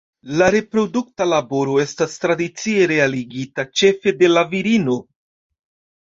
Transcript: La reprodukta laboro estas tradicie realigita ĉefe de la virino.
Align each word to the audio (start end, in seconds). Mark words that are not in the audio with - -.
La 0.41 0.45
reprodukta 0.53 1.25
laboro 1.31 1.75
estas 1.83 2.15
tradicie 2.23 2.87
realigita 2.91 3.65
ĉefe 3.81 4.15
de 4.23 4.31
la 4.31 4.45
virino. 4.55 4.97